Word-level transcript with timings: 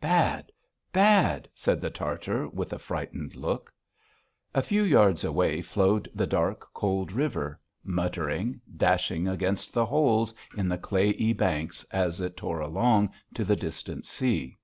"Bad! 0.00 0.50
Bad!" 0.92 1.48
said 1.54 1.80
the 1.80 1.90
Tartar 1.90 2.48
with 2.48 2.72
a 2.72 2.78
frightened 2.80 3.36
look. 3.36 3.72
A 4.52 4.60
few 4.60 4.82
yards 4.82 5.22
away 5.22 5.62
flowed 5.62 6.08
the 6.12 6.26
dark, 6.26 6.66
cold 6.74 7.12
river, 7.12 7.60
muttering, 7.84 8.60
dashing 8.76 9.28
against 9.28 9.72
the 9.72 9.86
holes 9.86 10.34
in 10.56 10.68
the 10.68 10.76
clayey 10.76 11.32
banks 11.34 11.84
as 11.92 12.20
it 12.20 12.36
tore 12.36 12.58
along 12.58 13.12
to 13.34 13.44
the 13.44 13.54
distant 13.54 14.06
sea. 14.06 14.58